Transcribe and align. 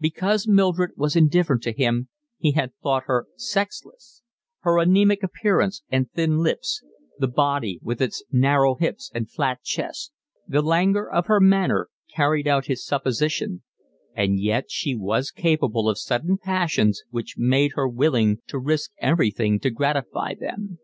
Because 0.00 0.48
Mildred 0.48 0.90
was 0.96 1.14
indifferent 1.14 1.62
to 1.62 1.70
him 1.70 2.08
he 2.38 2.50
had 2.50 2.72
thought 2.82 3.04
her 3.06 3.28
sexless; 3.36 4.20
her 4.62 4.80
anaemic 4.80 5.22
appearance 5.22 5.84
and 5.90 6.10
thin 6.10 6.38
lips, 6.38 6.82
the 7.20 7.28
body 7.28 7.78
with 7.84 8.02
its 8.02 8.24
narrow 8.32 8.74
hips 8.74 9.12
and 9.14 9.30
flat 9.30 9.62
chest, 9.62 10.10
the 10.48 10.60
languor 10.60 11.08
of 11.08 11.26
her 11.26 11.38
manner, 11.38 11.88
carried 12.12 12.48
out 12.48 12.66
his 12.66 12.84
supposition; 12.84 13.62
and 14.12 14.40
yet 14.40 14.72
she 14.72 14.96
was 14.96 15.30
capable 15.30 15.88
of 15.88 15.98
sudden 15.98 16.36
passions 16.36 17.04
which 17.10 17.36
made 17.38 17.74
her 17.76 17.86
willing 17.86 18.38
to 18.48 18.58
risk 18.58 18.90
everything 19.00 19.60
to 19.60 19.70
gratify 19.70 20.34
them. 20.34 20.80